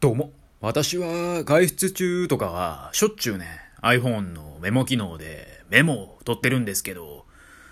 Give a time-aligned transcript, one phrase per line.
[0.00, 0.32] どうも。
[0.62, 3.44] 私は外出中とかはしょっちゅうね、
[3.82, 7.26] iPhone のメモ機能でメモを取ってるんですけど、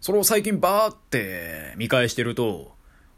[0.00, 2.76] それを最近バーって見返してると、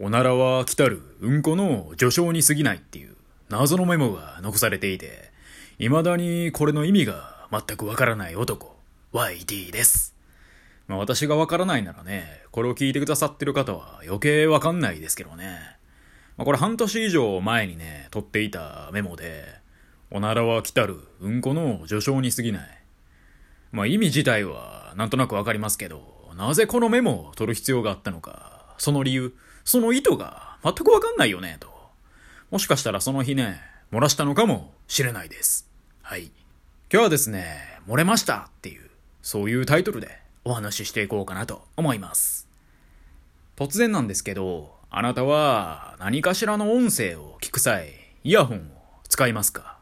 [0.00, 3.16] おならは来たるうんこの序章に過ぎないっていう
[3.50, 5.30] 謎のメモが残されていて、
[5.76, 8.78] 未だにこれの意味が全くわからない男、
[9.12, 10.16] YD です。
[10.88, 15.75] まあ私がわからないならね、これを聞いてくださってる方は余計わかんないですけどね。
[16.36, 19.44] まあこれ半年以上前にね、取っていたメモで、
[20.10, 22.82] おならは来たるうんこの序章に過ぎない。
[23.72, 31.68] まあ意味自体はなんとなくわかりますけど、なぜこのメモを取る必要があったのか、その理由、その意図が全くわかんないよね、と。
[32.50, 33.60] もしかしたらその日ね、
[33.92, 35.68] 漏らしたのかもしれないです。
[36.02, 36.24] はい。
[36.92, 38.90] 今日はですね、漏れましたっていう、
[39.22, 42.46] そういうタイトルでお話ししていこうかなと思います。
[43.56, 47.92] 突然なんですけど、あなたは何かしらの音声を聞く際、
[48.24, 48.60] イヤホンを
[49.08, 49.78] 使いますか？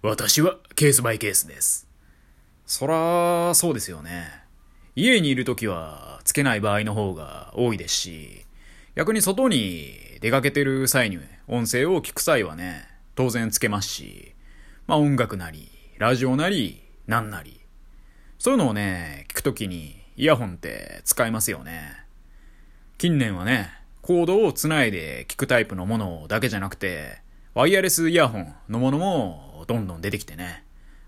[0.00, 1.88] 私はケースバイケースです。
[2.64, 4.28] そら、そうですよね。
[4.94, 8.46] 家にいる時はつけない場合の方が多いですし、
[8.94, 14.34] 逆に外に出かけてる際に音声を聞く際はね、当然つけますし、
[14.86, 17.60] まあ音楽なり、ラジオなり、なんなり、
[18.38, 21.96] そういうのをね、聞くときにイヤホンって使いますよね。
[22.98, 27.20] 近年はね、コードをつないで聞くタイプのものだけじゃなくて、
[27.54, 30.64] ワイヤレスイヤホンのものもどんどん出てきてね、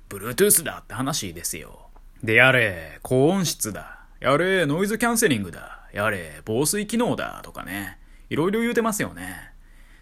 [0.08, 1.88] Bluetooth だって話ですよ。
[2.22, 4.00] で、やれ、高音質だ。
[4.20, 5.88] やれ、ノイズキャンセリングだ。
[5.92, 7.40] やれ、防水機能だ。
[7.42, 7.98] とかね、
[8.30, 9.52] いろいろ言うてますよね。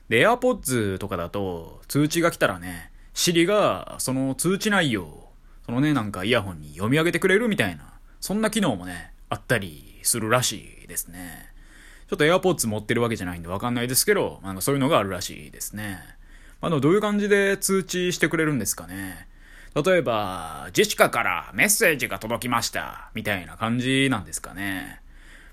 [0.08, 5.22] で、AirPods とかだと、通知が来たらね、Siri がその通知内容
[5.64, 11.41] そのね、なんかイヤホンに読み上げてくれるみたいな、そんな機能もね、あったりするらしいですね。
[12.12, 15.98] ちょっと AirPods 持ってるわけじゃないんでわかんないですけど、なんかそういうのがあるらしいですね。
[16.60, 19.28] あの、どういう感じで通知してくれるんですかね。
[19.74, 25.00] 例えば、ジェシカからメッセージが届きました、みたいな感じなんですかね。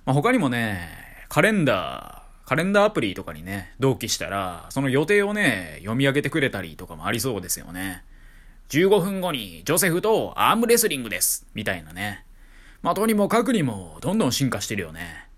[0.06, 0.90] まあ、他にもね、
[1.30, 8.04] カレンダー、カレンダーアプリとかにね、同期したら、その予定をね、読み上げてくれたりとかもありそうですよね。
[8.68, 11.48] 15分後にジョセフとアームレスリングです。
[11.54, 12.26] みたいなね。
[12.82, 15.29] まあ、とにもかくにもどんどん進化してるよね。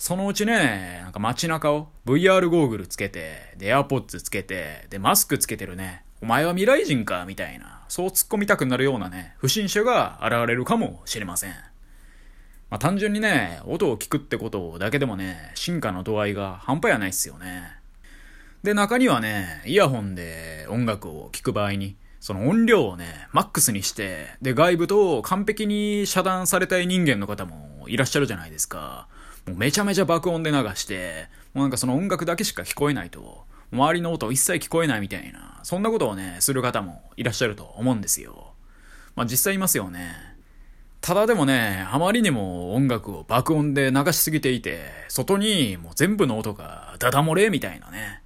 [0.00, 6.04] そのうちね、なんか街中を VR ゴーグルつけて、で、AirPods つけて、で、マスクつけてるね。
[6.22, 11.50] お前は未来人かみたいな、そう突っ込みたくなるようなね、不審者が現れるかもしれません。
[11.50, 17.64] まあ、単純にね、音を聞くってことだけでもね、進化の度合いが半端やないっすよね。
[18.62, 29.06] で、中にはね、イヤホンで音楽を聴く場合に、その音量をね、マックスにして、で、外部と完璧に遮断されたい人間の方もいらっしゃるじゃないですか。
[29.46, 38.52] もうめちゃめちゃ爆音で流して、もうなんかその音楽だけしか聞こえないと、周りの音一切聞こえないみたいな、そんなことをね、する方もいらっしゃると思うんですよ。
[39.16, 40.30] まあ実際いますよね。
[41.00, 48.22] ただでもね、あまりにも音楽を爆音で流しすぎていて、外にもう全部の音がダダ漏れみたいなね。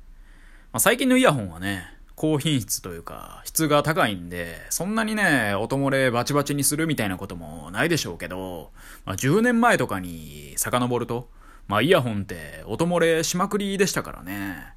[0.73, 1.87] まあ、最近のイヤホンはね、
[2.17, 8.71] 高品質というか、質が高いんで、そんなにね、音漏れバチバチにするみたいなこともないでしょうけど、
[9.05, 11.29] まあ、10年前とかに遡ると、
[11.67, 14.75] まあイヤホンって音漏れしまくりでしたからね。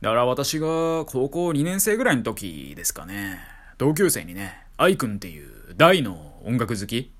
[0.00, 3.40] だから私が高校2年生ぐらいの時ですかね、
[3.78, 7.12] 同級生にね、愛くんっていう大の音楽好き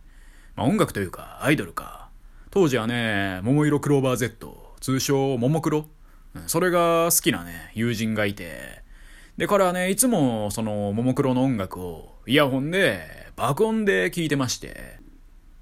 [0.56, 2.08] まあ音楽というかアイドルか。
[2.50, 5.86] 当時はね、桃色クローバー Z、通称ももクロ。
[6.46, 8.83] それが好きなね、友人がいて、
[9.36, 14.98] で、彼はね、いつもその、ももクロの音楽をイヤホンで爆音で聴いてまして、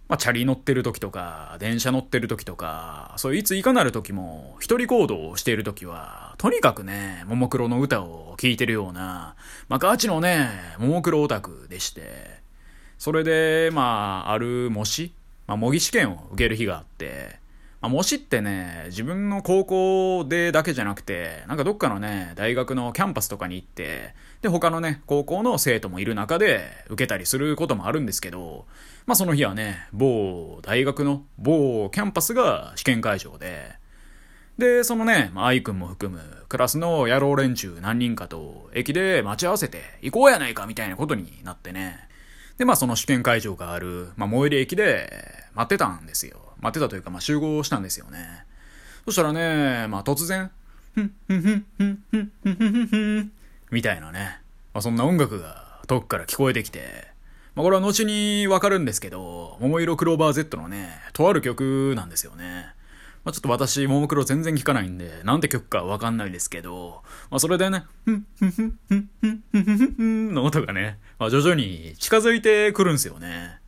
[0.09, 9.37] まあ、チャリ乗ってる時とか、電車乗ってる時とか、そういついかなる時も、一人行動をしている時は、とにかくね、ももクロの歌を聴いてるような、
[9.71, 12.43] まあ、ガチのね、ももクロオタクでして、
[12.99, 15.15] それで、まあ、ある模試、
[15.47, 17.41] まあ、模擬試験を受ける日があって、
[17.83, 28.67] まあ、模試ってね、自分の高校でだけじゃなくて、なんかどっかのね、大学のキャンパスとかに行って、で、他のね、高校の生徒もいる中で受けたりすることもあるんですけど、
[29.05, 33.73] まあその日はね、某大学の某キャンパスが試験会場で、
[34.59, 42.12] で、そのね、まあ、愛くんも含む、クラスの野郎連中何人かと、駅で待ち合わせて、行こうやないか、みたいなことになってね。
[42.59, 46.39] で、まあ、その試験会場がある、まあ、最寄り駅で、待ってたんですよ。
[46.61, 48.45] 待ってたというか、まあ、集合したんですよね。
[49.05, 50.51] そしたらね、まあ、突然、
[50.95, 53.33] ふん、ふん、ふん、ふん、ふん、ふん、ふん、ふん、
[53.71, 54.41] みたいなね。
[54.75, 57.09] まあ、そんな音楽が遠くから聞こえてきて、
[57.55, 62.67] まあ、これは後にわかるんですけど、桃色クローバー Z のね、とある曲なんですよね。
[63.25, 73.61] まあ、ちょっと私、ももクロ全然聞かないんで、なんて曲かわかんないですけど、まあ、それでね、ふん、ふん、ふん、ふん、ふん、ふん、ふん、の音がね、まあ、徐々に近づいてくるんですよね。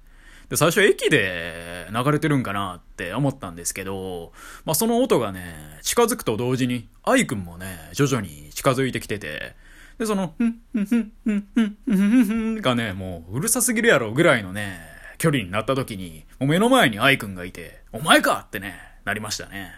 [0.48, 4.32] で、最初駅で流れてるんかなって思ったんですけど、
[4.64, 9.54] まあ、その音がね、近づくと同時に、愛くんもね、徐々に近づいてきてて、
[9.98, 14.80] で、その、ふん、ふん、ふん、ふん、ふん、ふん、ふんがね、もううるさすぎるやろぐらいのね、
[15.18, 19.72] 距離になった時に、もう目の前に愛くんがいて、お前かってね、なりましたね。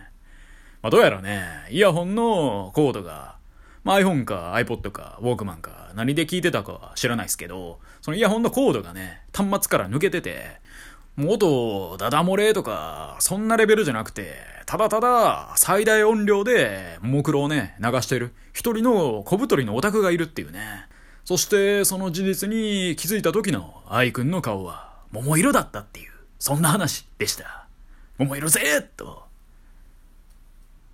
[0.82, 3.36] まあ、どうやらね、イヤホンのコードが、
[3.84, 10.60] まあ、iPhone か iPod か Walkman か何で聞いてたかは知らないですけど、そのイヤホンのコードがね、端末から抜けてて、
[11.16, 14.34] もう音、ダダ漏れとか、そんなレベルじゃなくて、
[14.66, 20.86] ただただ最大音量で、ももクロをね、流してる一人の小太りのオタクがいるっていうね。
[21.24, 27.65] そしてその事実に気づいた時の愛くんの顔は桃色だったっていう、そんな話でした。
[28.18, 29.24] 桃色ぜと。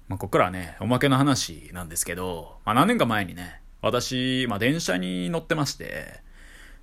[0.08, 6.20] まあ、こっからはね、おまけの話なんですけど、まあ、何年か前にね、私、まあ、電車に乗ってまして、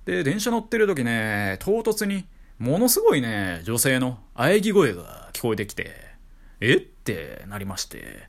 [0.06, 2.26] で、電車乗ってる時ね、唐突に、
[2.58, 5.94] ものすごいね、女性の喘ぎ声が聞こえてきて、
[6.60, 8.28] えってなりまして、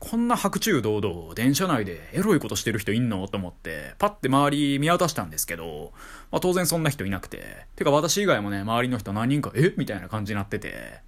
[0.00, 5.92] こんな白昼堂々、電車内でエロいことしてる人いんのと思って、パッて周り見渡したんですけど、
[6.32, 9.72] まあ当然そんな人いなくて、てか私以外もね、周りの人何人か、え？
[9.76, 11.00] みたいな感じになってて、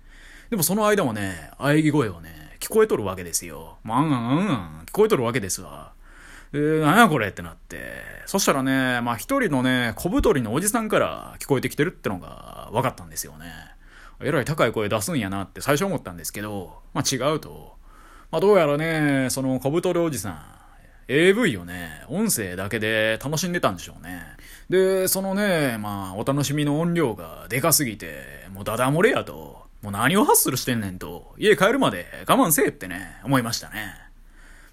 [0.55, 2.31] でもその間もね、喘ぎ声をね、
[2.61, 3.79] 聞こえとるわけですよ。
[3.83, 4.57] まあ、うんうんうん、
[4.87, 5.95] 聞こえとるわけですわ。
[6.53, 8.05] えー、なんやこれってなって。
[8.27, 13.47] そしたらね、まあ一人のね、小太りのおじさんから聞こえてきてるってのが分かったんですよね。
[14.23, 17.75] えらい高い声出すんやなって最初思ったんですけど、まあ違うと。
[18.31, 20.43] まあどうやらね、その小太りおじさん、
[21.09, 24.23] AV をね、音声だけで楽しんでたんでしょうね。
[24.71, 29.54] で、そのね、まあお楽しみの音量がでかすぎて、もうダダ漏れやと。
[29.85, 33.95] もう何をハッスルしてんねんと、家帰るまで我慢せえってね、思いましたね。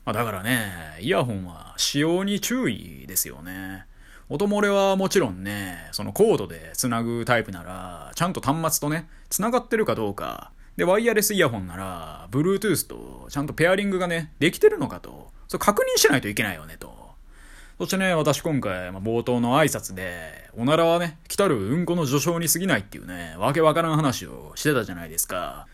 [0.06, 0.72] まあだからね、
[1.02, 3.84] イヤホンは使用に注意ですよね。
[4.30, 10.54] 音漏れはもちろんね、そのコードで繋ぐタイプなら、ちゃんと端末とね、繋がってるかどうか。
[10.78, 15.30] で、ワイヤレスイヤホンなら、Bluetooth とちゃんとペアリングがね、できてるのかと。
[15.50, 17.01] それ確認しないといけないよねと。
[17.82, 25.66] そしてね、私今回、まあ、冒頭の挨拶で、おならはね、来たるうんこの序章に過ぎないっていうね、わけわからん話をしてたじゃないですか。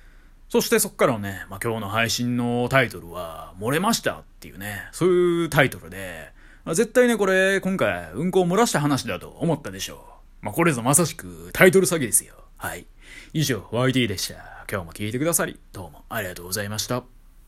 [0.48, 6.31] そしてそっからね、まあ、今日の配信のタイトルは、漏れましたっていうね、そういうタイトルで、
[6.63, 10.45] まあ、絶対ね、これ、今回、うんこを漏らした話だと思ったでしょう。
[10.45, 12.36] まあ、これぞまさしくタイトル詐欺ですよ。
[12.56, 12.86] はい。
[13.33, 14.36] 以上、YT でした。
[14.71, 17.16] 今日も聞いてくださり、どうもありがとうございました。